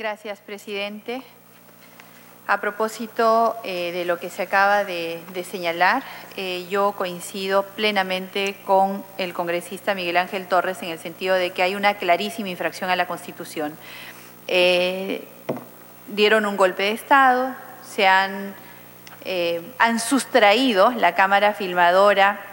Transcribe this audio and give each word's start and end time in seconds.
Gracias, 0.00 0.40
presidente. 0.40 1.20
A 2.46 2.58
propósito 2.58 3.54
eh, 3.64 3.92
de 3.92 4.06
lo 4.06 4.18
que 4.18 4.30
se 4.30 4.40
acaba 4.40 4.82
de, 4.82 5.20
señalar, 5.44 6.02
eh, 6.38 6.66
yo 6.70 6.92
coincido 6.92 7.64
plenamente 7.64 8.56
con 8.64 9.04
el 9.18 9.34
congresista 9.34 9.94
Miguel 9.94 10.16
Ángel 10.16 10.46
Torres 10.46 10.80
en 10.80 10.88
el 10.88 10.98
sentido 10.98 11.34
de 11.34 11.50
que 11.50 11.62
hay 11.62 11.74
una 11.74 11.98
clarísima 11.98 12.48
infracción 12.48 12.88
a 12.88 12.96
la 12.96 13.06
Constitución. 13.06 13.76
Eh, 14.48 15.28
dieron 16.06 16.46
un 16.46 16.56
golpe 16.56 16.84
de 16.84 16.92
Estado, 16.92 17.54
se 17.86 18.08
han, 18.08 18.54
han 19.78 20.00
sustraído 20.00 20.92
la 20.92 21.14
Cámara 21.14 21.52
Filmadora 21.52 22.49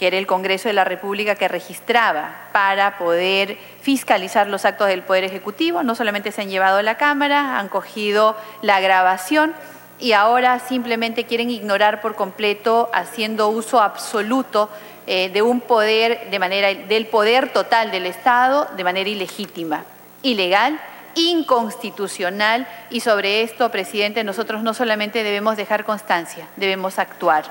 que 0.00 0.06
era 0.06 0.16
el 0.16 0.26
Congreso 0.26 0.66
de 0.66 0.72
la 0.72 0.84
República 0.84 1.34
que 1.34 1.46
registraba 1.46 2.48
para 2.52 2.96
poder 2.96 3.58
fiscalizar 3.82 4.46
los 4.46 4.64
actos 4.64 4.88
del 4.88 5.02
Poder 5.02 5.24
Ejecutivo. 5.24 5.82
No 5.82 5.94
solamente 5.94 6.32
se 6.32 6.40
han 6.40 6.48
llevado 6.48 6.78
a 6.78 6.82
la 6.82 6.96
Cámara, 6.96 7.58
han 7.58 7.68
cogido 7.68 8.34
la 8.62 8.80
grabación 8.80 9.52
y 9.98 10.12
ahora 10.12 10.58
simplemente 10.58 11.24
quieren 11.24 11.50
ignorar 11.50 12.00
por 12.00 12.14
completo, 12.14 12.88
haciendo 12.94 13.50
uso 13.50 13.82
absoluto 13.82 14.70
eh, 15.06 15.28
de 15.28 15.42
un 15.42 15.60
poder, 15.60 16.30
de 16.30 16.38
manera, 16.38 16.72
del 16.72 17.06
poder 17.06 17.52
total 17.52 17.90
del 17.90 18.06
Estado 18.06 18.68
de 18.78 18.84
manera 18.84 19.10
ilegítima, 19.10 19.84
ilegal 20.22 20.80
inconstitucional 21.14 22.66
y 22.90 23.00
sobre 23.00 23.42
esto, 23.42 23.70
presidente, 23.70 24.24
nosotros 24.24 24.62
no 24.62 24.74
solamente 24.74 25.22
debemos 25.22 25.56
dejar 25.56 25.84
constancia, 25.84 26.48
debemos 26.56 26.98
actuar. 26.98 27.44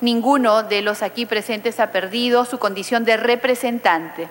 Ninguno 0.00 0.62
de 0.62 0.82
los 0.82 1.02
aquí 1.02 1.26
presentes 1.26 1.80
ha 1.80 1.90
perdido 1.90 2.44
su 2.44 2.58
condición 2.58 3.04
de 3.04 3.16
representante. 3.16 4.28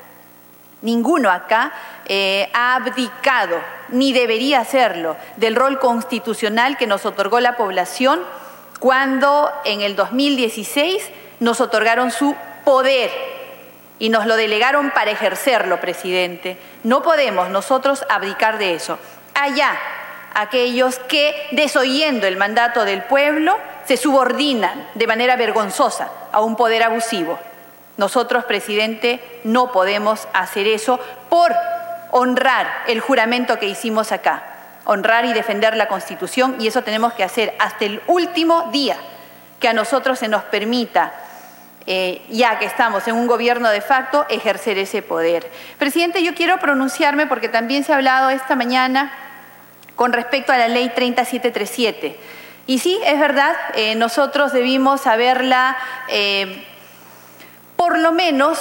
Ninguno 0.81 1.31
acá 1.31 1.73
eh, 2.05 2.49
ha 2.53 2.76
abdicado, 2.76 3.57
ni 3.90 4.13
debería 4.13 4.59
hacerlo, 4.59 5.17
del 5.38 5.55
rol 5.55 5.79
constitucional 5.79 6.77
que 6.77 6.85
nos 6.85 7.05
otorgó 7.05 7.40
la 7.40 7.57
población 7.57 8.20
cuando 8.79 9.52
en 9.63 9.81
el 9.81 9.96
2016 9.96 11.09
nos 11.40 11.62
otorgaron 11.62 12.12
su 12.12 12.35
poder 12.63 13.34
y 13.99 14.10
nos 14.10 14.26
lo 14.26 14.35
delegaron 14.35 14.91
para 14.91 15.12
ejercerlo, 15.12 15.79
presidente. 15.79 16.57
No 16.84 17.01
podemos 17.01 17.49
nosotros 17.49 18.05
abdicar 18.10 18.57
de 18.57 18.74
eso. 18.74 18.99
Allá, 19.34 19.77
aquellos 20.34 20.99
que, 20.99 21.48
desoyendo 21.52 22.27
el 22.27 22.37
mandato 22.37 22.85
del 22.85 23.04
pueblo, 23.04 23.57
se 23.85 23.98
subordinan 23.98 24.87
de 24.96 25.07
manera 25.07 25.35
vergonzosa 25.35 26.10
a 26.32 26.41
un 26.41 26.55
poder 26.55 26.84
abusivo. 26.84 27.40
Nosotros, 27.98 28.43
presidente, 28.43 29.21
no 29.43 29.71
podemos 29.71 30.27
hacer 30.34 30.68
eso 30.68 30.99
por 31.30 31.54
honrar 32.12 32.68
el 32.87 32.99
juramento 32.99 33.59
que 33.59 33.68
hicimos 33.68 34.12
acá, 34.12 34.43
honrar 34.85 35.26
y 35.26 35.34
defender 35.34 35.77
la 35.77 35.87
Constitución, 35.87 36.57
y 36.59 36.68
eso 36.68 36.82
tenemos 36.82 37.13
que 37.13 37.24
hacer 37.24 37.54
hasta 37.59 37.85
el 37.85 38.02
último 38.07 38.70
día 38.71 38.98
que 39.59 39.70
a 39.70 39.74
nosotros 39.74 40.20
se 40.20 40.27
nos 40.27 40.43
permita 40.43 41.13
eh, 41.87 42.21
ya 42.29 42.57
que 42.57 42.65
estamos 42.65 43.07
en 43.07 43.15
un 43.15 43.27
gobierno 43.27 43.69
de 43.69 43.81
facto, 43.81 44.25
ejercer 44.29 44.79
ese 44.79 45.03
poder. 45.03 45.51
Presidente, 45.77 46.23
yo 46.23 46.33
quiero 46.33 46.57
pronunciarme 46.59 47.27
porque 47.27 47.47
también 47.47 47.83
se 47.83 47.93
ha 47.93 47.97
hablado 47.97 48.31
esta 48.31 48.55
mañana 48.55 49.11
con 49.95 50.11
respecto 50.11 50.51
a 50.51 50.57
la 50.57 50.67
ley 50.67 50.89
3737. 50.95 52.17
Y 52.65 52.79
sí, 52.79 52.99
es 53.05 53.19
verdad, 53.19 53.55
eh, 53.75 53.93
nosotros 53.93 54.51
debimos 54.51 55.05
haberla 55.05 55.77
eh, 56.07 56.65
por 57.75 57.99
lo 57.99 58.11
menos 58.11 58.59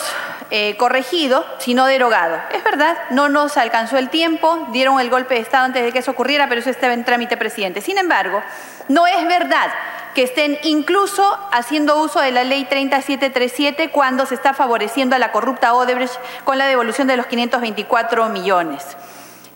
corregido, 0.78 1.44
si 1.58 1.74
no 1.74 1.86
derogado. 1.86 2.38
Es 2.52 2.62
verdad, 2.62 2.96
no 3.10 3.28
nos 3.28 3.56
alcanzó 3.56 3.98
el 3.98 4.08
tiempo, 4.08 4.68
dieron 4.70 5.00
el 5.00 5.10
golpe 5.10 5.34
de 5.34 5.40
Estado 5.40 5.64
antes 5.64 5.82
de 5.82 5.90
que 5.90 5.98
eso 5.98 6.12
ocurriera, 6.12 6.48
pero 6.48 6.60
eso 6.60 6.70
estaba 6.70 6.92
en 6.92 7.04
trámite, 7.04 7.36
presidente. 7.36 7.80
Sin 7.80 7.98
embargo, 7.98 8.40
no 8.88 9.04
es 9.08 9.26
verdad 9.26 9.72
que 10.14 10.22
estén 10.22 10.58
incluso 10.62 11.38
haciendo 11.52 12.00
uso 12.00 12.20
de 12.20 12.30
la 12.30 12.44
ley 12.44 12.64
3737 12.64 13.90
cuando 13.90 14.26
se 14.26 14.34
está 14.34 14.54
favoreciendo 14.54 15.16
a 15.16 15.18
la 15.18 15.32
corrupta 15.32 15.74
Odebrecht 15.74 16.14
con 16.44 16.56
la 16.56 16.66
devolución 16.66 17.08
de 17.08 17.16
los 17.16 17.26
524 17.26 18.28
millones. 18.28 18.96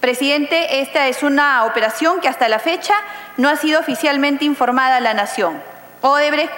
Presidente, 0.01 0.81
esta 0.81 1.09
es 1.09 1.23
una 1.23 1.65
operación 1.65 2.21
que 2.21 2.29
hasta 2.29 2.49
la 2.49 2.59
fecha 2.59 2.95
no 3.37 3.49
ha 3.49 3.57
sido 3.57 3.81
oficialmente 3.81 4.45
informada 4.45 4.97
a 4.97 5.01
la 5.01 5.15
Nación. 5.15 5.61
Odebrecht 6.03 6.53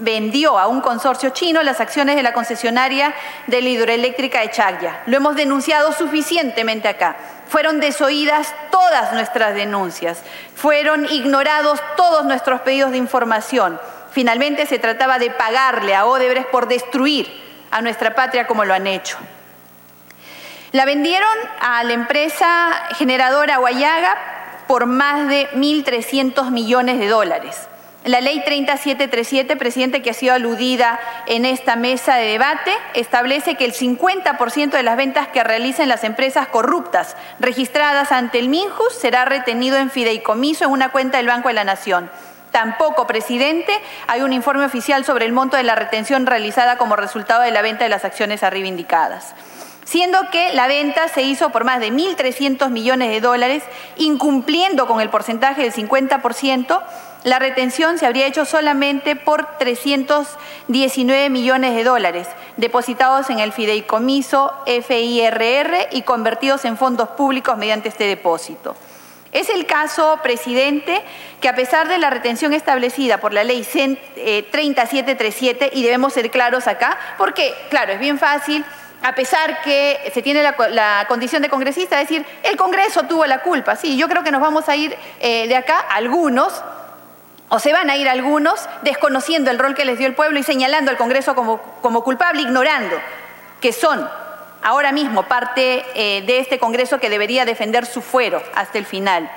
vendió 0.00 0.58
a 0.58 0.66
un 0.66 0.80
consorcio 0.80 1.30
chino 1.30 1.62
las 1.62 1.80
acciones 1.80 2.16
de 2.16 2.22
la 2.22 2.32
concesionaria 2.32 3.14
de 3.46 3.62
la 3.62 3.68
hidroeléctrica 3.68 4.40
de 4.40 4.50
Chagya. 4.50 5.02
Lo 5.06 5.16
hemos 5.16 5.36
denunciado 5.36 5.92
suficientemente 5.92 6.88
acá. 6.88 7.16
Fueron 7.48 7.80
desoídas 7.80 8.54
todas 8.70 9.12
nuestras 9.12 9.54
denuncias, 9.54 10.22
fueron 10.54 11.06
ignorados 11.06 11.80
todos 11.96 12.24
nuestros 12.24 12.60
pedidos 12.60 12.90
de 12.90 12.98
información. 12.98 13.80
Finalmente 14.12 14.66
se 14.66 14.78
trataba 14.78 15.18
de 15.18 15.30
pagarle 15.30 15.94
a 15.94 16.06
Odebrecht 16.06 16.50
por 16.50 16.68
destruir 16.68 17.28
a 17.70 17.82
nuestra 17.82 18.14
patria 18.14 18.46
como 18.46 18.64
lo 18.64 18.74
han 18.74 18.86
hecho. 18.86 19.16
La 20.72 20.84
vendieron 20.84 21.36
a 21.60 21.82
la 21.82 21.92
empresa 21.92 22.72
generadora 22.96 23.58
Guayaga 23.58 24.16
por 24.68 24.86
más 24.86 25.26
de 25.28 25.50
1.300 25.50 26.50
millones 26.50 27.00
de 27.00 27.08
dólares. 27.08 27.68
La 28.04 28.22
ley 28.22 28.42
3737, 28.42 29.56
presidente, 29.56 30.00
que 30.00 30.08
ha 30.08 30.14
sido 30.14 30.32
aludida 30.32 30.98
en 31.26 31.44
esta 31.44 31.76
mesa 31.76 32.16
de 32.16 32.28
debate, 32.28 32.72
establece 32.94 33.56
que 33.56 33.66
el 33.66 33.74
50% 33.74 34.70
de 34.70 34.82
las 34.82 34.96
ventas 34.96 35.28
que 35.28 35.44
realicen 35.44 35.90
las 35.90 36.02
empresas 36.04 36.48
corruptas 36.48 37.14
registradas 37.40 38.10
ante 38.10 38.38
el 38.38 38.48
MINJUS 38.48 38.94
será 38.98 39.26
retenido 39.26 39.76
en 39.76 39.90
fideicomiso 39.90 40.64
en 40.64 40.70
una 40.70 40.88
cuenta 40.88 41.18
del 41.18 41.26
Banco 41.26 41.48
de 41.48 41.54
la 41.54 41.64
Nación. 41.64 42.10
Tampoco, 42.52 43.06
presidente, 43.06 43.78
hay 44.06 44.22
un 44.22 44.32
informe 44.32 44.64
oficial 44.64 45.04
sobre 45.04 45.26
el 45.26 45.32
monto 45.32 45.58
de 45.58 45.62
la 45.62 45.74
retención 45.74 46.24
realizada 46.24 46.78
como 46.78 46.96
resultado 46.96 47.42
de 47.42 47.50
la 47.50 47.60
venta 47.60 47.84
de 47.84 47.90
las 47.90 48.06
acciones 48.06 48.42
arriba 48.42 48.66
indicadas 48.66 49.34
siendo 49.84 50.30
que 50.30 50.52
la 50.52 50.68
venta 50.68 51.08
se 51.08 51.22
hizo 51.22 51.50
por 51.50 51.64
más 51.64 51.80
de 51.80 51.90
1.300 51.90 52.70
millones 52.70 53.10
de 53.10 53.20
dólares, 53.20 53.64
incumpliendo 53.96 54.86
con 54.86 55.00
el 55.00 55.10
porcentaje 55.10 55.62
del 55.62 55.72
50%, 55.72 56.80
la 57.22 57.38
retención 57.38 57.98
se 57.98 58.06
habría 58.06 58.26
hecho 58.26 58.44
solamente 58.44 59.14
por 59.14 59.58
319 59.58 61.28
millones 61.28 61.74
de 61.74 61.84
dólares, 61.84 62.26
depositados 62.56 63.28
en 63.28 63.40
el 63.40 63.52
fideicomiso 63.52 64.52
FIRR 64.66 65.88
y 65.90 66.02
convertidos 66.02 66.64
en 66.64 66.78
fondos 66.78 67.10
públicos 67.10 67.58
mediante 67.58 67.90
este 67.90 68.04
depósito. 68.04 68.74
Es 69.32 69.50
el 69.50 69.66
caso, 69.66 70.18
presidente, 70.22 71.02
que 71.40 71.48
a 71.48 71.54
pesar 71.54 71.88
de 71.88 71.98
la 71.98 72.10
retención 72.10 72.52
establecida 72.52 73.18
por 73.18 73.32
la 73.32 73.44
ley 73.44 73.62
3737, 73.62 75.66
eh, 75.66 75.70
y 75.74 75.82
debemos 75.82 76.14
ser 76.14 76.30
claros 76.30 76.66
acá, 76.66 76.98
porque, 77.16 77.54
claro, 77.68 77.92
es 77.92 78.00
bien 78.00 78.18
fácil 78.18 78.64
a 79.02 79.14
pesar 79.14 79.62
que 79.62 80.10
se 80.12 80.20
tiene 80.20 80.42
la, 80.42 81.06
condición 81.08 81.42
de 81.42 81.48
congresista, 81.48 81.96
decir, 81.96 82.26
el 82.42 82.56
Congreso 82.56 83.04
tuvo 83.04 83.24
la 83.24 83.40
culpa. 83.40 83.76
Sí, 83.76 83.96
yo 83.96 84.08
creo 84.08 84.22
que 84.22 84.30
nos 84.30 84.42
vamos 84.42 84.68
a 84.68 84.76
ir 84.76 84.94
eh, 85.20 85.48
de 85.48 85.56
acá 85.56 85.78
algunos 85.78 86.62
o 87.50 87.58
se 87.58 87.72
van 87.72 87.90
a 87.90 87.96
ir 87.96 88.08
algunos 88.08 88.68
desconociendo 88.82 89.50
el 89.50 89.58
rol 89.58 89.74
que 89.74 89.84
les 89.84 89.98
dio 89.98 90.06
el 90.06 90.14
pueblo 90.14 90.38
y 90.38 90.42
señalando 90.42 90.90
al 90.90 90.96
Congreso 90.96 91.34
como, 91.34 92.04
culpable, 92.04 92.42
ignorando 92.42 92.96
que 93.60 93.72
son 93.72 94.08
ahora 94.62 94.92
mismo 94.92 95.24
parte 95.24 95.84
eh, 95.94 96.22
de 96.22 96.38
este 96.38 96.58
Congreso 96.58 97.00
que 97.00 97.10
debería 97.10 97.44
defender 97.44 97.86
su 97.86 98.02
fuero 98.02 98.42
hasta 98.54 98.78
el 98.78 98.86
final. 98.86 99.30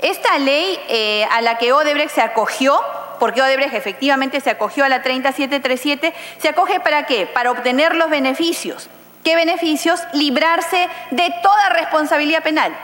Esta 0.00 0.38
ley 0.38 0.78
eh, 0.88 1.26
a 1.32 1.40
la 1.40 1.56
que 1.56 1.72
Odebrecht 1.72 2.14
se 2.14 2.20
acogió, 2.20 2.78
porque 3.18 3.40
Odebrecht 3.40 3.74
efectivamente 3.74 4.40
se 4.40 4.50
acogió 4.50 4.84
a 4.84 4.90
la 4.90 5.02
3737, 5.02 6.12
¿se 6.38 6.48
acoge 6.48 6.78
para 6.80 7.06
qué? 7.06 7.26
Para 7.26 7.50
obtener 7.50 7.94
los 7.94 8.10
beneficios. 8.10 8.90
¿Qué 9.24 9.34
beneficios? 9.34 10.00
Librarse 10.12 10.88
de 11.10 11.34
toda 11.42 11.70
responsabilidad 11.70 12.42
penal 12.42 12.76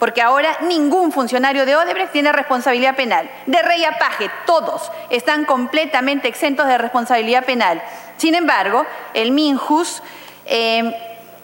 porque 0.00 0.22
ahora 0.22 0.56
ningún 0.62 1.12
funcionario 1.12 1.66
de 1.66 1.76
Odebrecht 1.76 2.10
tiene 2.10 2.32
responsabilidad 2.32 2.96
penal. 2.96 3.30
De 3.44 3.62
Rey 3.62 3.84
a 3.84 3.98
Paje, 3.98 4.30
todos 4.46 4.90
están 5.10 5.44
completamente 5.44 6.26
exentos 6.26 6.66
de 6.66 6.78
responsabilidad 6.78 7.44
penal. 7.44 7.82
Sin 8.16 8.34
embargo, 8.34 8.86
el 9.12 9.30
MINJUS, 9.30 10.02
eh, 10.46 10.96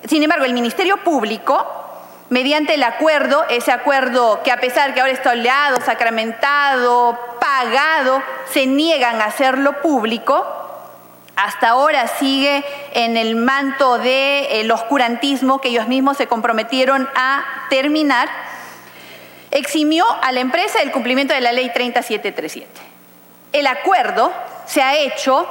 sin 0.08 0.22
embargo, 0.22 0.46
el 0.46 0.54
Ministerio 0.54 0.96
Público, 1.04 1.66
mediante 2.30 2.74
el 2.74 2.82
acuerdo, 2.82 3.44
ese 3.50 3.72
acuerdo 3.72 4.42
que 4.42 4.50
a 4.50 4.58
pesar 4.58 4.94
que 4.94 5.00
ahora 5.00 5.12
está 5.12 5.32
oleado, 5.32 5.78
sacramentado, 5.82 7.18
pagado, 7.38 8.22
se 8.50 8.66
niegan 8.66 9.20
a 9.20 9.26
hacerlo 9.26 9.82
público, 9.82 10.44
hasta 11.36 11.68
ahora 11.68 12.08
sigue 12.08 12.64
en 12.94 13.18
el 13.18 13.36
manto 13.36 13.98
del 13.98 14.46
el 14.50 14.70
oscurantismo 14.70 15.60
que 15.60 15.68
ellos 15.68 15.86
mismos 15.86 16.16
se 16.16 16.26
comprometieron 16.26 17.06
a 17.14 17.44
terminar, 17.68 18.28
eximió 19.58 20.04
a 20.22 20.32
la 20.32 20.40
empresa 20.40 20.80
del 20.80 20.92
cumplimiento 20.92 21.34
de 21.34 21.40
la 21.40 21.52
ley 21.52 21.70
3737. 21.72 22.68
El 23.52 23.66
acuerdo 23.66 24.32
se 24.66 24.82
ha 24.82 24.96
hecho 24.96 25.48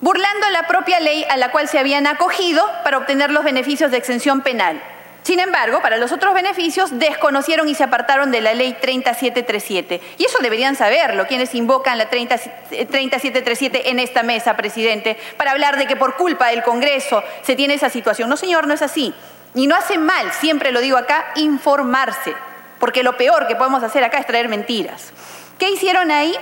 burlando 0.00 0.48
la 0.50 0.66
propia 0.66 1.00
ley 1.00 1.26
a 1.28 1.36
la 1.36 1.50
cual 1.50 1.68
se 1.68 1.78
habían 1.78 2.06
acogido 2.06 2.66
para 2.82 2.98
obtener 2.98 3.30
los 3.30 3.44
beneficios 3.44 3.90
de 3.90 3.98
exención 3.98 4.40
penal. 4.40 4.80
Sin 5.22 5.38
embargo, 5.38 5.82
para 5.82 5.98
los 5.98 6.12
otros 6.12 6.32
beneficios 6.32 6.98
desconocieron 6.98 7.68
y 7.68 7.74
se 7.74 7.84
apartaron 7.84 8.30
de 8.30 8.40
la 8.40 8.54
ley 8.54 8.74
3737. 8.80 10.00
Y 10.16 10.24
eso 10.24 10.38
deberían 10.40 10.76
saberlo 10.76 11.26
quienes 11.26 11.54
invocan 11.54 11.98
la 11.98 12.08
3737 12.08 13.90
en 13.90 13.98
esta 13.98 14.22
mesa, 14.22 14.56
presidente, 14.56 15.18
para 15.36 15.50
hablar 15.50 15.76
de 15.76 15.86
que 15.86 15.96
por 15.96 16.16
culpa 16.16 16.48
del 16.48 16.62
Congreso 16.62 17.22
se 17.42 17.54
tiene 17.54 17.74
esa 17.74 17.90
situación. 17.90 18.30
No, 18.30 18.38
señor, 18.38 18.66
no 18.66 18.72
es 18.72 18.80
así. 18.80 19.12
Y 19.54 19.66
no 19.66 19.76
hace 19.76 19.98
mal, 19.98 20.32
siempre 20.32 20.72
lo 20.72 20.80
digo 20.80 20.96
acá, 20.96 21.32
informarse, 21.34 22.34
porque 22.80 23.04
lo 23.04 23.16
peor 23.16 23.46
que 23.46 23.54
podemos 23.54 23.84
hacer 23.84 24.02
acá 24.02 24.18
es 24.18 24.26
traer 24.26 24.48
mentiras. 24.48 25.12
¿Qué 25.58 25.70
hicieron 25.70 26.10
ahí? 26.10 26.34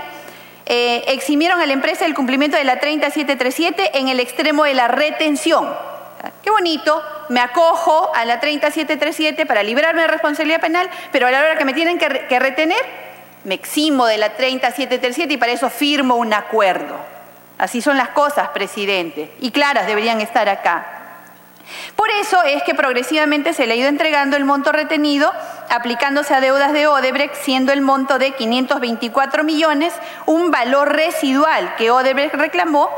Eh, 0.65 1.05
eximieron 1.09 1.61
a 1.61 1.67
la 1.67 1.73
empresa 1.73 2.05
del 2.05 2.15
cumplimiento 2.15 2.57
de 2.57 2.65
la 2.65 2.79
3737 2.79 3.99
en 3.99 4.09
el 4.09 4.21
extremo 4.21 4.65
de 4.65 4.75
la 4.75 4.89
retención. 4.89 5.69
Qué 6.43 6.51
bonito, 6.51 7.03
me 7.29 7.41
acojo 7.41 8.11
a 8.15 8.25
la 8.25 8.41
3737 8.41 9.47
para 9.47 9.63
librarme 9.63 10.03
de 10.03 10.09
responsabilidad 10.09 10.61
penal, 10.61 10.89
pero 11.13 11.27
a 11.27 11.31
la 11.31 11.41
hora 11.41 11.59
que 11.59 11.65
me 11.65 11.75
tienen 11.75 11.99
que, 11.99 12.27
que 12.29 12.39
retener, 12.39 12.85
me 13.45 13.55
eximo 13.55 14.07
de 14.07 14.19
la 14.19 14.31
3737 14.31 15.35
y 15.35 15.37
para 15.37 15.53
eso 15.53 15.71
firmo 15.71 16.17
un 16.17 16.33
acuerdo. 16.33 16.97
Así 17.57 17.81
son 17.81 17.97
las 17.97 18.11
cosas, 18.11 18.49
presidente, 18.51 19.33
y 19.41 19.51
claras 19.51 19.87
deberían 19.87 20.21
estar 20.21 20.49
acá. 20.49 20.98
Por 21.97 22.11
eso 22.11 22.43
es 22.43 22.63
que 22.63 22.75
progresivamente 22.75 23.53
se 23.53 23.67
le 23.67 23.75
ha 23.75 23.77
ido 23.77 23.89
entregando 23.89 24.37
el 24.37 24.45
monto 24.45 24.73
retenido, 24.73 25.33
aplicándose 25.69 26.35
a 26.35 26.41
deudas 26.41 26.73
de 26.73 26.87
Odebrecht, 26.87 27.35
siendo 27.35 27.73
el 27.73 27.81
monto 27.81 28.19
de 28.19 28.33
524 28.33 29.45
millones 29.45 29.93
un 30.27 30.51
valor 30.51 30.93
residual 30.95 31.75
que 31.77 31.91
Odebrecht 31.91 32.35
reclamó 32.35 32.89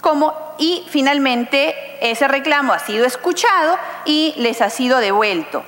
como 0.00 0.34
y 0.58 0.86
finalmente 0.88 1.74
ese 2.00 2.28
reclamo 2.28 2.72
ha 2.72 2.78
sido 2.78 3.04
escuchado 3.04 3.78
y 4.04 4.34
les 4.36 4.60
ha 4.60 4.70
sido 4.70 4.98
devuelto. 4.98 5.64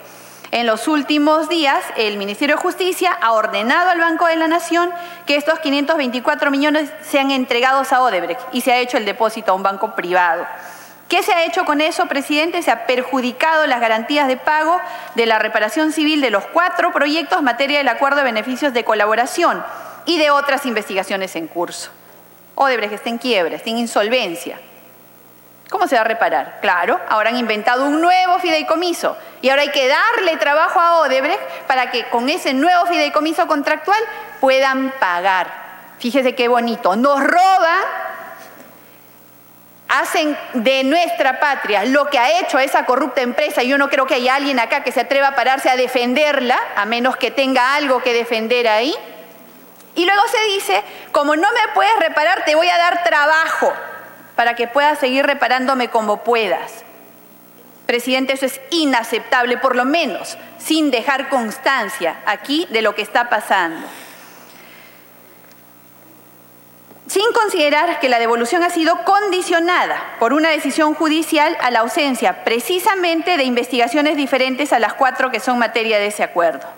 En 0.52 0.66
los 0.66 0.88
últimos 0.88 1.48
días, 1.48 1.84
el 1.96 2.16
Ministerio 2.16 2.56
de 2.56 2.62
Justicia 2.62 3.16
ha 3.20 3.32
ordenado 3.32 3.90
al 3.90 4.00
Banco 4.00 4.26
de 4.26 4.34
la 4.34 4.48
Nación 4.48 4.90
que 5.24 5.36
estos 5.36 5.60
524 5.60 6.50
millones 6.50 6.90
sean 7.02 7.30
entregados 7.30 7.92
a 7.92 8.02
Odebrecht 8.02 8.40
y 8.52 8.60
se 8.62 8.72
ha 8.72 8.78
hecho 8.78 8.96
el 8.96 9.04
depósito 9.04 9.52
a 9.52 9.54
un 9.54 9.62
banco 9.62 9.94
privado. 9.94 10.44
¿Qué 11.10 11.24
se 11.24 11.32
ha 11.32 11.44
hecho 11.44 11.64
con 11.64 11.80
eso, 11.80 12.06
presidente? 12.06 12.62
Se 12.62 12.70
ha 12.70 12.86
perjudicado 12.86 13.66
las 13.66 13.80
garantías 13.80 14.28
de 14.28 14.36
pago 14.36 14.80
de 15.16 15.26
la 15.26 15.40
reparación 15.40 15.90
civil 15.90 16.20
de 16.20 16.30
los 16.30 16.46
cuatro 16.46 16.92
proyectos 16.92 17.40
en 17.40 17.44
materia 17.44 17.78
del 17.78 17.88
acuerdo 17.88 18.18
de 18.18 18.22
beneficios 18.22 18.72
de 18.72 18.84
colaboración 18.84 19.60
y 20.04 20.18
de 20.18 20.30
otras 20.30 20.66
investigaciones 20.66 21.34
en 21.34 21.48
curso. 21.48 21.90
Odebrecht 22.54 22.92
está 22.92 23.08
en 23.08 23.18
quiebra, 23.18 23.56
está 23.56 23.70
en 23.70 23.78
insolvencia. 23.78 24.60
¿Cómo 25.68 25.88
se 25.88 25.96
va 25.96 26.02
a 26.02 26.04
reparar? 26.04 26.58
Claro, 26.60 27.00
ahora 27.08 27.30
han 27.30 27.36
inventado 27.38 27.86
un 27.86 28.00
nuevo 28.00 28.38
fideicomiso 28.38 29.16
y 29.42 29.48
ahora 29.48 29.62
hay 29.62 29.72
que 29.72 29.88
darle 29.88 30.36
trabajo 30.36 30.78
a 30.78 31.00
Odebrecht 31.00 31.42
para 31.66 31.90
que 31.90 32.08
con 32.10 32.28
ese 32.28 32.52
nuevo 32.54 32.86
fideicomiso 32.86 33.48
contractual 33.48 34.00
puedan 34.40 34.92
pagar. 35.00 35.48
Fíjese 35.98 36.36
qué 36.36 36.46
bonito, 36.46 36.94
nos 36.94 37.20
roban 37.20 37.82
hacen 39.90 40.38
de 40.54 40.84
nuestra 40.84 41.40
patria 41.40 41.84
lo 41.84 42.06
que 42.06 42.18
ha 42.18 42.40
hecho 42.40 42.58
esa 42.58 42.86
corrupta 42.86 43.20
empresa, 43.20 43.62
y 43.62 43.68
yo 43.68 43.76
no 43.76 43.90
creo 43.90 44.06
que 44.06 44.14
haya 44.14 44.36
alguien 44.36 44.60
acá 44.60 44.82
que 44.82 44.92
se 44.92 45.00
atreva 45.00 45.28
a 45.28 45.34
pararse 45.34 45.68
a 45.68 45.76
defenderla, 45.76 46.58
a 46.76 46.86
menos 46.86 47.16
que 47.16 47.30
tenga 47.30 47.74
algo 47.74 48.02
que 48.02 48.14
defender 48.14 48.68
ahí. 48.68 48.94
Y 49.96 50.06
luego 50.06 50.22
se 50.28 50.44
dice, 50.54 50.82
como 51.12 51.34
no 51.36 51.48
me 51.52 51.74
puedes 51.74 51.98
reparar, 51.98 52.44
te 52.44 52.54
voy 52.54 52.68
a 52.68 52.78
dar 52.78 53.02
trabajo 53.02 53.72
para 54.36 54.54
que 54.54 54.68
puedas 54.68 54.98
seguir 54.98 55.26
reparándome 55.26 55.88
como 55.88 56.22
puedas. 56.22 56.84
Presidente, 57.86 58.34
eso 58.34 58.46
es 58.46 58.60
inaceptable, 58.70 59.58
por 59.58 59.74
lo 59.74 59.84
menos 59.84 60.38
sin 60.58 60.92
dejar 60.92 61.28
constancia 61.28 62.20
aquí 62.24 62.68
de 62.70 62.82
lo 62.82 62.94
que 62.94 63.02
está 63.02 63.28
pasando 63.28 63.86
sin 67.10 67.32
considerar 67.32 67.98
que 67.98 68.08
la 68.08 68.20
devolución 68.20 68.62
ha 68.62 68.70
sido 68.70 69.02
condicionada 69.02 70.14
por 70.20 70.32
una 70.32 70.50
decisión 70.50 70.94
judicial 70.94 71.56
a 71.60 71.72
la 71.72 71.80
ausencia 71.80 72.44
precisamente 72.44 73.36
de 73.36 73.42
investigaciones 73.42 74.16
diferentes 74.16 74.72
a 74.72 74.78
las 74.78 74.94
cuatro 74.94 75.32
que 75.32 75.40
son 75.40 75.58
materia 75.58 75.98
de 75.98 76.06
ese 76.06 76.22
acuerdo. 76.22 76.68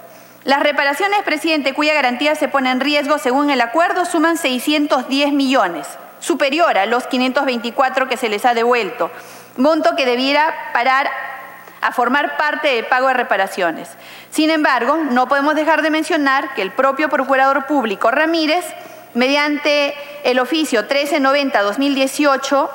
Las 0.45 0.63
reparaciones, 0.63 1.21
presidente, 1.23 1.75
cuya 1.75 1.93
garantía 1.93 2.35
se 2.35 2.49
pone 2.49 2.71
en 2.71 2.81
riesgo 2.81 3.19
según 3.19 3.51
el 3.51 3.61
acuerdo, 3.61 4.07
suman 4.07 4.39
610 4.39 5.35
millones, 5.35 5.87
superior 6.19 6.79
a 6.79 6.87
los 6.87 7.07
524 7.09 8.09
que 8.09 8.17
se 8.17 8.31
les 8.31 8.47
ha 8.47 8.55
devuelto, 8.55 9.11
monto 9.59 9.97
que 9.97 10.07
debiera 10.07 10.55
parar 10.73 11.11
a 11.83 11.93
formar 11.93 12.39
parte 12.39 12.69
del 12.69 12.87
pago 12.87 13.09
de 13.09 13.15
reparaciones. 13.15 13.91
Sin 14.31 14.49
embargo, 14.49 14.97
no 14.97 15.29
podemos 15.29 15.55
dejar 15.57 15.83
de 15.83 15.91
mencionar 15.91 16.55
que 16.55 16.63
el 16.63 16.71
propio 16.71 17.11
Procurador 17.11 17.67
Público 17.67 18.11
Ramírez 18.11 18.65
mediante 19.15 19.95
el 20.25 20.39
oficio 20.39 20.87
1390-2018, 20.89 22.71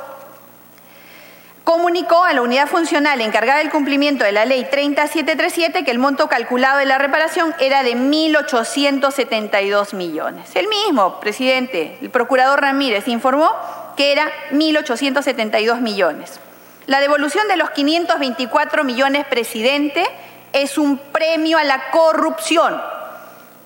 comunicó 1.64 2.24
a 2.24 2.32
la 2.32 2.42
unidad 2.42 2.68
funcional 2.68 3.20
encargada 3.20 3.60
del 3.60 3.70
cumplimiento 3.70 4.24
de 4.24 4.32
la 4.32 4.46
ley 4.46 4.66
3737 4.72 5.84
que 5.84 5.92
el 5.92 6.00
monto 6.00 6.30
calculado 6.30 6.80
de 6.80 6.86
la 6.86 6.98
reparación 6.98 7.54
era 7.60 7.84
de 7.84 7.98
1.872 7.98 9.94
millones. 9.94 10.56
El 10.56 10.70
mismo 10.70 11.20
presidente, 11.20 11.98
el 12.02 12.10
procurador 12.10 12.62
Ramírez, 12.62 13.10
informó 13.10 13.52
que 13.98 14.14
era 14.14 14.32
1.872 14.52 15.82
millones. 15.82 16.40
La 16.86 17.02
devolución 17.02 17.50
de 17.50 17.58
los 17.58 17.72
524 17.72 18.86
millones, 18.86 19.26
presidente, 19.26 20.06
es 20.54 20.78
un 20.78 20.98
premio 20.98 21.58
a 21.58 21.66
la 21.66 21.90
corrupción 21.92 22.80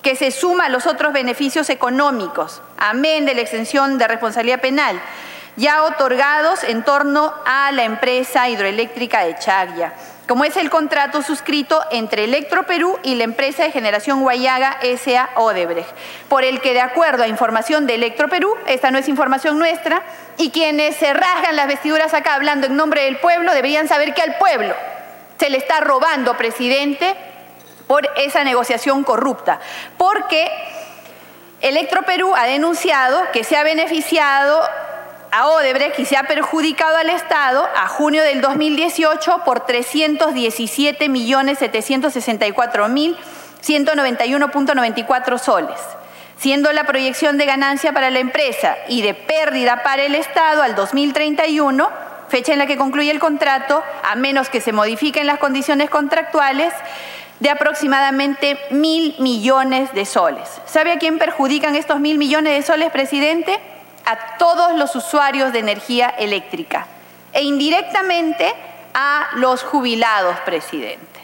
que 0.02 0.16
se 0.16 0.30
suma 0.30 0.66
a 0.66 0.68
los 0.68 0.86
otros 0.86 1.12
beneficios 1.12 1.70
económicos, 1.70 2.60
amén 2.76 3.24
de 3.24 3.34
la 3.34 3.40
exención 3.40 3.98
de 3.98 4.08
responsabilidad 4.08 4.60
penal, 4.60 5.00
ya 5.56 5.84
otorgados 5.84 6.64
en 6.64 6.82
torno 6.82 7.32
a 7.44 7.70
la 7.72 7.84
empresa 7.84 8.48
hidroeléctrica 8.48 9.24
de 9.24 9.36
Chaglia, 9.38 9.92
como 10.26 10.44
es 10.44 10.56
el 10.56 10.70
contrato 10.70 11.22
suscrito 11.22 11.80
entre 11.90 12.24
Electroperú 12.24 12.98
y 13.02 13.16
la 13.16 13.24
empresa 13.24 13.64
de 13.64 13.70
generación 13.70 14.22
Guayaga 14.22 14.78
S.A. 14.82 15.30
Odebrecht, 15.36 15.90
por 16.28 16.42
el 16.42 16.60
que 16.60 16.72
de 16.72 16.80
acuerdo 16.80 17.22
a 17.22 17.28
información 17.28 17.86
de 17.86 17.96
Electroperú, 17.96 18.56
esta 18.66 18.90
no 18.90 18.98
es 18.98 19.08
información 19.08 19.58
nuestra, 19.58 20.02
y 20.38 20.50
quienes 20.50 20.96
se 20.96 21.12
rasgan 21.12 21.54
las 21.54 21.68
vestiduras 21.68 22.14
acá 22.14 22.34
hablando 22.34 22.66
en 22.66 22.76
nombre 22.76 23.04
del 23.04 23.18
pueblo 23.18 23.52
deberían 23.52 23.88
saber 23.88 24.14
que 24.14 24.22
al 24.22 24.36
pueblo 24.38 24.74
se 25.38 25.50
le 25.50 25.58
está 25.58 25.80
robando, 25.80 26.36
presidente, 26.36 27.14
por 27.86 28.08
esa 28.16 28.44
negociación 28.44 29.04
corrupta, 29.04 29.60
porque 29.96 30.50
Electroperú 31.60 32.34
ha 32.34 32.46
denunciado 32.46 33.22
que 33.32 33.44
se 33.44 33.56
ha 33.56 33.62
beneficiado 33.62 34.62
a 35.30 35.48
Odebrecht 35.48 35.98
y 35.98 36.04
se 36.04 36.16
ha 36.16 36.24
perjudicado 36.24 36.96
al 36.96 37.08
Estado 37.08 37.66
a 37.76 37.88
junio 37.88 38.22
del 38.22 38.40
2018 38.40 39.42
por 39.44 39.60
317 39.64 41.08
millones 41.08 41.58
764 41.58 42.88
mil 42.88 43.16
191.94 43.62 45.38
soles, 45.38 45.78
siendo 46.36 46.72
la 46.72 46.84
proyección 46.84 47.38
de 47.38 47.46
ganancia 47.46 47.92
para 47.92 48.10
la 48.10 48.18
empresa 48.18 48.76
y 48.88 49.02
de 49.02 49.14
pérdida 49.14 49.82
para 49.82 50.02
el 50.02 50.14
Estado 50.14 50.62
al 50.62 50.74
2031, 50.74 51.88
fecha 52.28 52.52
en 52.52 52.58
la 52.58 52.66
que 52.66 52.76
concluye 52.76 53.10
el 53.10 53.20
contrato, 53.20 53.82
a 54.02 54.16
menos 54.16 54.48
que 54.48 54.60
se 54.60 54.72
modifiquen 54.72 55.26
las 55.26 55.38
condiciones 55.38 55.90
contractuales, 55.90 56.74
de 57.42 57.50
aproximadamente 57.50 58.56
mil 58.70 59.16
millones 59.18 59.92
de 59.94 60.06
soles. 60.06 60.48
¿Sabe 60.64 60.92
a 60.92 60.98
quién 60.98 61.18
perjudican 61.18 61.74
estos 61.74 61.98
mil 61.98 62.16
millones 62.16 62.54
de 62.54 62.62
soles, 62.62 62.92
presidente? 62.92 63.58
A 64.04 64.36
todos 64.38 64.78
los 64.78 64.94
usuarios 64.94 65.52
de 65.52 65.58
energía 65.58 66.08
eléctrica 66.08 66.86
e 67.32 67.42
indirectamente 67.42 68.54
a 68.94 69.30
los 69.34 69.64
jubilados, 69.64 70.38
presidente. 70.44 71.20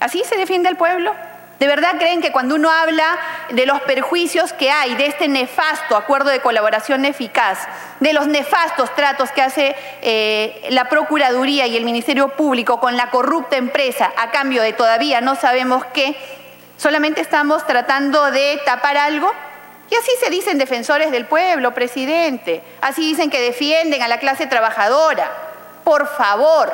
¿Así 0.00 0.24
se 0.24 0.36
defiende 0.36 0.68
el 0.68 0.76
pueblo? 0.76 1.14
¿De 1.58 1.66
verdad 1.66 1.94
creen 1.98 2.20
que 2.20 2.32
cuando 2.32 2.54
uno 2.54 2.70
habla 2.70 3.18
de 3.48 3.64
los 3.64 3.80
perjuicios 3.82 4.52
que 4.52 4.70
hay 4.70 4.94
de 4.94 5.06
este 5.06 5.26
nefasto 5.26 5.96
acuerdo 5.96 6.28
de 6.28 6.40
colaboración 6.40 7.06
eficaz, 7.06 7.60
de 8.00 8.12
los 8.12 8.26
nefastos 8.26 8.94
tratos 8.94 9.30
que 9.30 9.40
hace 9.40 9.74
eh, 10.02 10.66
la 10.68 10.90
Procuraduría 10.90 11.66
y 11.66 11.76
el 11.76 11.86
Ministerio 11.86 12.28
Público 12.28 12.78
con 12.78 12.98
la 12.98 13.08
corrupta 13.10 13.56
empresa 13.56 14.12
a 14.18 14.30
cambio 14.30 14.60
de 14.60 14.74
todavía 14.74 15.22
no 15.22 15.34
sabemos 15.34 15.86
qué, 15.94 16.14
solamente 16.76 17.22
estamos 17.22 17.66
tratando 17.66 18.30
de 18.30 18.60
tapar 18.66 18.98
algo? 18.98 19.32
Y 19.88 19.94
así 19.94 20.10
se 20.20 20.28
dicen 20.28 20.58
defensores 20.58 21.10
del 21.10 21.26
pueblo, 21.26 21.72
presidente. 21.72 22.62
Así 22.82 23.02
dicen 23.02 23.30
que 23.30 23.40
defienden 23.40 24.02
a 24.02 24.08
la 24.08 24.18
clase 24.18 24.46
trabajadora. 24.46 25.30
Por 25.84 26.08
favor, 26.08 26.72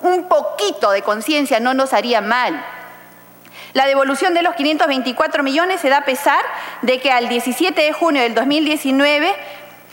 un 0.00 0.24
poquito 0.28 0.90
de 0.90 1.02
conciencia 1.02 1.60
no 1.60 1.74
nos 1.74 1.92
haría 1.92 2.20
mal. 2.20 2.64
La 3.74 3.86
devolución 3.86 4.34
de 4.34 4.42
los 4.42 4.54
524 4.54 5.42
millones 5.42 5.80
se 5.80 5.88
da 5.88 5.98
a 5.98 6.04
pesar 6.04 6.40
de 6.82 7.00
que 7.00 7.10
al 7.10 7.28
17 7.28 7.82
de 7.82 7.92
junio 7.92 8.22
del 8.22 8.34
2019 8.34 9.34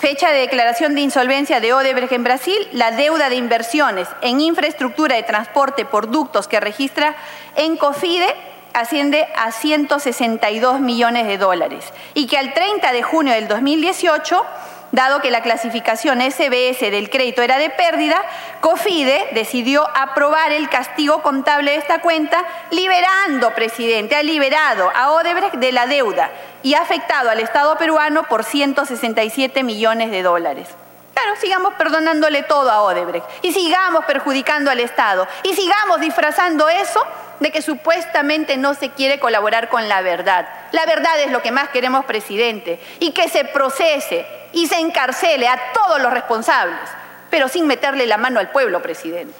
Fecha 0.02 0.32
de 0.32 0.40
declaración 0.40 0.96
de 0.96 1.02
insolvencia 1.02 1.60
de 1.60 1.74
Odebrecht 1.74 2.12
en 2.14 2.24
Brasil, 2.24 2.58
la 2.72 2.90
deuda 2.90 3.30
de 3.30 3.36
inversiones 3.36 4.08
en 4.24 4.42
infraestructura 4.42 5.16
de 5.16 5.22
transporte 5.22 5.86
por 5.86 6.10
ductos 6.10 6.48
que 6.48 6.60
registra 6.60 7.16
en 7.56 7.78
COFIDE 7.78 8.34
asciende 8.74 9.28
a 9.36 9.52
162 9.52 10.80
millones 10.80 11.28
de 11.28 11.38
dólares 11.38 11.86
y 12.16 12.26
que 12.26 12.40
al 12.40 12.56
30 12.56 12.92
de 12.92 13.04
junio 13.04 13.34
del 13.36 13.48
2018 13.48 14.44
dado 14.92 15.22
que 15.22 15.32
la 15.32 15.42
clasificación 15.42 16.22
SBS 16.22 16.92
del 16.92 17.10
crédito 17.10 17.42
era 17.42 17.58
de 17.58 17.70
pérdida, 17.70 18.22
COFIDE 18.60 19.30
decidió 19.34 19.88
aprobar 19.96 20.52
el 20.52 20.70
castigo 20.70 21.22
contable 21.22 21.72
de 21.72 21.78
esta 21.78 22.02
cuenta, 22.02 22.44
liberando, 22.72 23.54
presidente, 23.56 24.16
ha 24.16 24.24
liberado 24.24 24.92
a 24.94 25.12
Odebrecht 25.12 25.56
de 25.56 25.72
la 25.72 25.88
deuda 25.88 26.30
y 26.64 26.74
ha 26.74 26.82
afectado 26.82 27.30
al 27.30 27.40
Estado 27.40 27.78
peruano 27.78 28.24
por 28.24 28.44
167 28.44 29.64
millones 29.64 30.12
de 30.12 30.24
dólares. 30.24 30.68
Claro, 31.14 31.36
sigamos 31.40 31.74
perdonándole 31.76 32.44
todo 32.44 32.72
a 32.72 32.82
Odebrecht 32.82 33.26
y 33.42 33.52
sigamos 33.54 34.06
perjudicando 34.06 34.72
al 34.72 34.80
Estado 34.80 35.28
y 35.44 35.54
sigamos 35.54 36.00
disfrazando 36.00 36.68
eso 36.70 37.06
de 37.40 37.52
que 37.52 37.62
supuestamente 37.62 38.58
no 38.58 38.76
se 38.76 38.90
quiere 38.90 39.20
colaborar 39.20 39.70
con 39.70 39.90
la 39.90 40.02
verdad. 40.02 40.48
La 40.72 40.86
verdad 40.86 41.20
es 41.22 41.32
lo 41.32 41.42
que 41.42 41.52
más 41.52 41.70
queremos, 41.70 42.06
presidente, 42.06 42.80
y 43.00 43.12
que 43.12 43.30
se 43.30 43.46
procese 43.46 44.41
y 44.54 44.68
se 44.68 44.80
encarcele 44.80 45.48
a 45.48 45.60
todos 45.74 46.02
los 46.02 46.12
responsables, 46.14 46.90
pero 47.30 47.48
sin 47.48 47.68
meterle 47.68 48.08
la 48.08 48.18
mano 48.18 48.40
al 48.40 48.52
pueblo, 48.52 48.82
presidente. 48.82 49.40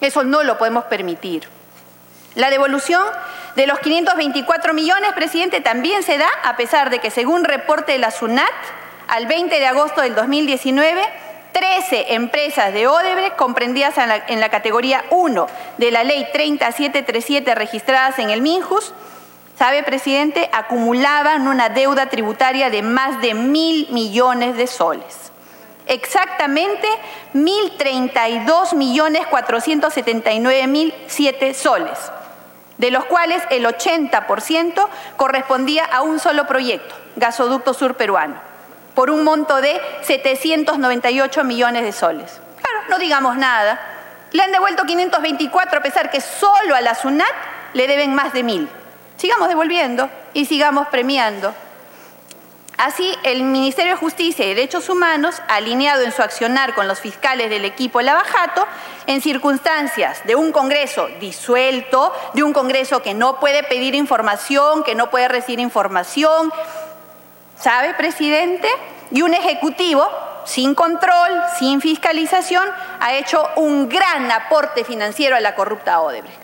Eso 0.00 0.24
no 0.24 0.42
lo 0.42 0.58
podemos 0.58 0.84
permitir. 0.84 1.48
La 2.34 2.50
devolución 2.50 3.02
de 3.56 3.66
los 3.66 3.78
524 3.78 4.74
millones, 4.74 5.12
presidente, 5.12 5.60
también 5.60 6.02
se 6.02 6.18
da 6.18 6.28
a 6.42 6.56
pesar 6.56 6.90
de 6.90 6.98
que 6.98 7.10
según 7.10 7.44
reporte 7.44 7.92
de 7.92 7.98
la 7.98 8.10
SUNAT, 8.10 8.50
al 9.08 9.26
20 9.26 9.54
de 9.58 9.66
agosto 9.66 10.00
del 10.00 10.14
2019, 10.14 11.02
13 11.52 12.14
empresas 12.14 12.74
de 12.74 12.88
Odebrecht 12.88 13.36
comprendidas 13.36 13.96
en 13.98 14.08
la, 14.08 14.16
en 14.26 14.40
la, 14.40 14.48
categoría 14.48 15.04
1 15.10 15.46
de 15.78 15.90
la 15.92 16.02
ley 16.02 16.26
3737 16.32 17.54
registradas 17.54 18.18
en 18.18 18.30
el 18.30 18.42
MINJUS, 18.42 18.92
sabe, 19.58 19.82
presidente, 19.82 20.48
acumulaban 20.52 21.48
una 21.48 21.68
deuda 21.68 22.06
tributaria 22.06 22.70
de 22.70 22.82
más 22.82 23.20
de 23.20 23.34
mil 23.34 23.88
millones 23.90 24.56
de 24.56 24.66
soles. 24.66 25.32
Exactamente 25.86 26.88
1.032 27.34 28.74
millones 28.74 29.26
479 29.26 30.66
mil 30.66 30.94
siete 31.06 31.52
soles, 31.52 31.98
de 32.78 32.90
los 32.90 33.04
cuales 33.04 33.42
el 33.50 33.66
80% 33.66 34.88
correspondía 35.16 35.84
a 35.84 36.02
un 36.02 36.18
solo 36.18 36.46
proyecto, 36.46 36.94
Gasoducto 37.16 37.74
Sur 37.74 37.96
Peruano 37.96 38.54
por 38.94 39.10
un 39.10 39.24
monto 39.24 39.60
de 39.60 39.80
798 40.02 41.44
millones 41.44 41.82
de 41.82 41.92
soles. 41.92 42.40
Claro, 42.60 42.78
no 42.88 42.98
digamos 42.98 43.36
nada. 43.36 43.80
Le 44.32 44.42
han 44.42 44.52
devuelto 44.52 44.84
524 44.84 45.78
a 45.78 45.82
pesar 45.82 46.10
que 46.10 46.20
solo 46.20 46.74
a 46.74 46.80
la 46.80 46.94
SUNAT 46.94 47.26
le 47.72 47.86
deben 47.86 48.14
más 48.14 48.32
de 48.32 48.42
mil. 48.42 48.68
Sigamos 49.16 49.48
devolviendo 49.48 50.10
y 50.32 50.46
sigamos 50.46 50.88
premiando. 50.88 51.54
Así, 52.76 53.16
el 53.22 53.44
Ministerio 53.44 53.92
de 53.92 53.98
Justicia 53.98 54.44
y 54.44 54.48
Derechos 54.48 54.88
Humanos, 54.88 55.40
alineado 55.46 56.02
en 56.02 56.10
su 56.10 56.22
accionar 56.22 56.74
con 56.74 56.88
los 56.88 56.98
fiscales 56.98 57.48
del 57.48 57.64
equipo 57.64 58.00
Lavajato, 58.00 58.66
en 59.06 59.20
circunstancias 59.20 60.22
de 60.24 60.34
un 60.34 60.50
Congreso 60.50 61.08
disuelto, 61.20 62.12
de 62.32 62.42
un 62.42 62.52
Congreso 62.52 63.00
que 63.00 63.14
no 63.14 63.38
puede 63.38 63.62
pedir 63.62 63.94
información, 63.94 64.82
que 64.82 64.96
no 64.96 65.08
puede 65.08 65.28
recibir 65.28 65.60
información, 65.60 66.52
¿sabe, 67.56 67.94
presidente? 67.94 68.68
Y 69.12 69.22
un 69.22 69.34
ejecutivo 69.34 70.08
sin 70.44 70.74
control, 70.74 71.42
sin 71.58 71.80
fiscalización, 71.80 72.68
ha 72.98 73.14
hecho 73.14 73.48
un 73.54 73.88
gran 73.88 74.30
aporte 74.32 74.84
financiero 74.84 75.36
a 75.36 75.40
la 75.40 75.54
corrupta 75.54 76.00
Odebrecht. 76.00 76.43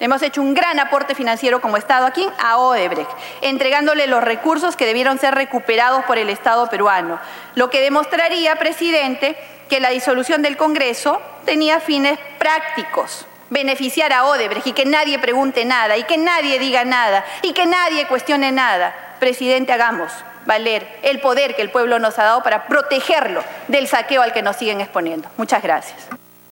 Hemos 0.00 0.22
hecho 0.22 0.42
un 0.42 0.54
gran 0.54 0.78
aporte 0.78 1.14
financiero 1.14 1.60
como 1.60 1.76
Estado 1.76 2.06
aquí 2.06 2.26
a 2.38 2.58
Odebrecht, 2.58 3.10
entregándole 3.42 4.06
los 4.06 4.22
recursos 4.22 4.76
que 4.76 4.86
debieron 4.86 5.18
ser 5.18 5.34
recuperados 5.34 6.04
por 6.04 6.18
el 6.18 6.28
Estado 6.30 6.68
peruano, 6.68 7.18
lo 7.54 7.68
que 7.68 7.80
demostraría, 7.80 8.56
presidente, 8.56 9.36
que 9.68 9.80
la 9.80 9.90
disolución 9.90 10.42
del 10.42 10.56
Congreso 10.56 11.20
tenía 11.44 11.80
fines 11.80 12.18
prácticos, 12.38 13.26
beneficiar 13.50 14.12
a 14.12 14.26
Odebrecht 14.26 14.68
y 14.68 14.72
que 14.72 14.84
nadie 14.84 15.18
pregunte 15.18 15.64
nada, 15.64 15.96
y 15.96 16.04
que 16.04 16.16
nadie 16.16 16.58
diga 16.58 16.84
nada, 16.84 17.24
y 17.42 17.52
que 17.52 17.66
nadie 17.66 18.06
cuestione 18.06 18.52
nada 18.52 18.94
presidente, 19.18 19.72
hagamos 19.72 20.12
valer 20.46 20.86
el 21.02 21.20
poder 21.20 21.54
que 21.54 21.62
el 21.62 21.70
pueblo 21.70 21.98
nos 21.98 22.18
ha 22.18 22.24
dado 22.24 22.42
para 22.42 22.66
protegerlo 22.66 23.42
del 23.68 23.86
saqueo 23.86 24.22
al 24.22 24.32
que 24.32 24.42
nos 24.42 24.56
siguen 24.56 24.80
exponiendo. 24.80 25.28
Muchas 25.36 25.62
gracias. 25.62 26.08